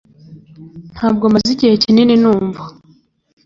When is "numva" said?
2.21-2.63